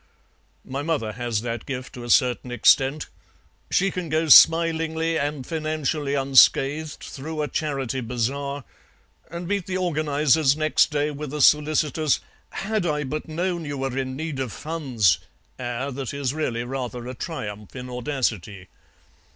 [0.65, 3.05] My mother has that gift to a certain extent;
[3.69, 8.63] she can go smilingly and financially unscathed through a charity bazaar,
[9.29, 12.19] and meet the organizers next day with a solicitous
[12.49, 15.19] 'had I but known you were in need of funds'
[15.59, 18.69] air that is really rather a triumph in audacity.